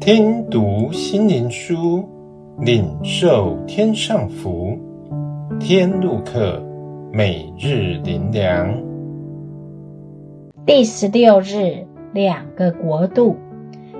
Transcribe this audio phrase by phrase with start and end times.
[0.00, 2.04] 听读心灵书，
[2.60, 4.78] 领受天上福。
[5.58, 6.62] 天路客，
[7.12, 8.80] 每日灵粮。
[10.64, 13.36] 第十六日，两个国度。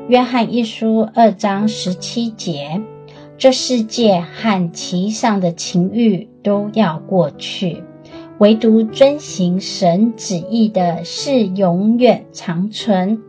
[0.08, 2.80] 约翰一书二章十七节：
[3.38, 7.82] 这世界和其上的情欲都要过去，
[8.38, 13.22] 唯独遵行神旨意的是永远长存。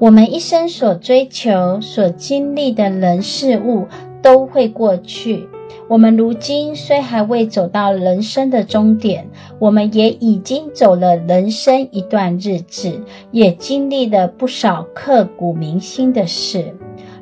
[0.00, 3.88] 我们一生所追求、所经历的人事物
[4.22, 5.48] 都会过去。
[5.88, 16.76] 我们如今虽还未走到人生的终点，我们也已经走了人生一段日子，也经历了不少刻骨铭心的事。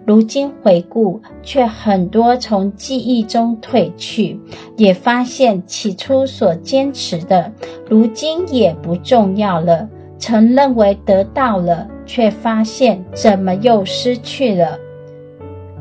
[0.05, 4.39] 如今回顾，却很多从记忆中褪去，
[4.77, 7.53] 也发现起初所坚持的，
[7.89, 9.89] 如今也不重要了。
[10.19, 11.89] 曾认为得到了。
[12.07, 14.79] 却发现怎么又失去了？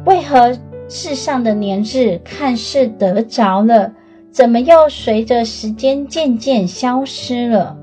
[0.06, 0.58] 为何
[0.90, 3.94] 世上的年日看似得着了，
[4.32, 7.78] 怎么又随着时间渐渐消失了？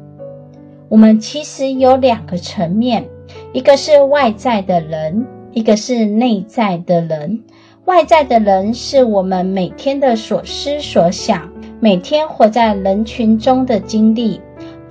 [0.89, 3.09] 我们其实有两个层面，
[3.53, 7.44] 一个是外在的人，一个是内在的人。
[7.84, 14.41] 外在的人是我们每天的所思所想，每天活在人群中的经历，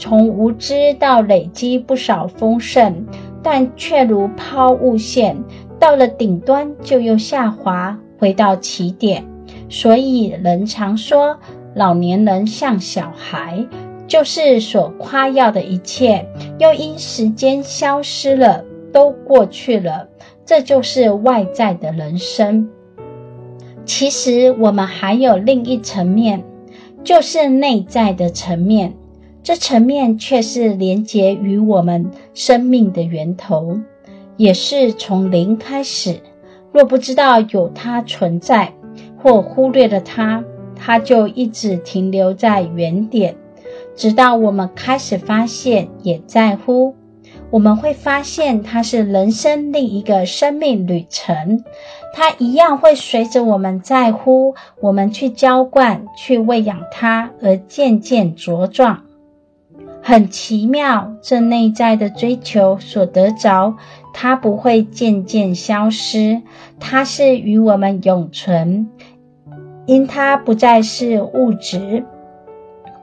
[0.01, 3.05] 从无知到累积不少丰盛。
[3.43, 5.43] 但却如抛物线，
[5.79, 9.25] 到了顶端就又下滑，回到起点。
[9.67, 11.39] 所以人常说，
[11.73, 13.65] 老年人像小孩，
[14.05, 16.27] 就是所夸耀的一切，
[16.59, 20.09] 又因时间消失了，都过去了。
[20.45, 22.69] 这就是外在的人生。
[23.85, 26.43] 其实我们还有另一层面，
[27.03, 28.93] 就是内在的层面。
[29.43, 33.79] 这层面却是连接于我们生命的源头，
[34.37, 36.21] 也是从零开始。
[36.71, 38.73] 若不知道有它存在，
[39.17, 40.43] 或忽略了它，
[40.75, 43.35] 它就一直停留在原点。
[43.95, 46.95] 直到我们开始发现，也在乎，
[47.49, 51.63] 我们会发现它是人生另一个生命旅程。
[52.13, 59.03] 它一样会随着我们在乎，我们去浇灌、去喂养它，而渐渐茁壮。
[60.03, 63.75] 很奇妙，这内在的追求所得着，
[64.13, 66.41] 它不会渐渐消失，
[66.79, 68.89] 它是与我们永存，
[69.85, 72.03] 因它不再是物质，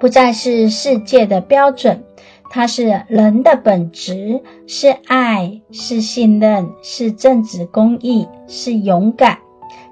[0.00, 2.02] 不再是世界的标准，
[2.50, 9.38] 它是人的本质，是爱，是信任，是正直公义，是勇敢，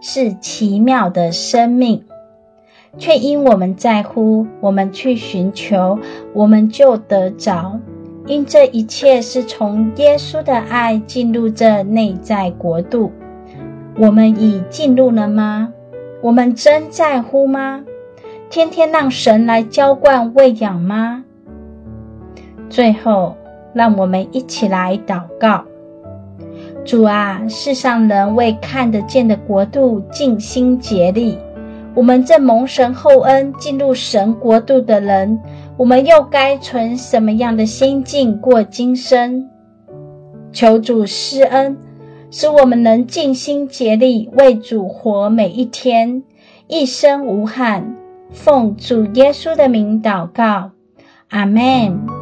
[0.01, 2.05] 是奇妙的生命。
[2.99, 5.99] 却因我们在乎，我们去寻求，
[6.33, 7.81] 我们就得着。
[8.27, 13.13] 因这一切是从耶稣的爱进入这内在国度。
[13.99, 15.73] 我们已进入了吗？
[16.23, 17.85] 我们真在乎吗？
[18.51, 21.25] 天天让神来浇灌喂养吗？
[22.69, 23.37] 最后，
[23.73, 25.65] 让我们一起来祷告：
[26.85, 31.39] 主啊，世上人为看得见的国度尽心竭力。
[31.97, 35.41] 我们这蒙神厚恩进入神国度的人，
[35.79, 39.49] 我们又该存什么样的心境过今生？
[40.53, 41.79] 求主施恩，
[42.31, 46.23] 使我们能尽心竭力为主活每一天，
[46.69, 47.97] 一生无憾。
[48.31, 50.73] 奉主耶稣的名祷告，
[51.31, 52.16] 阿门。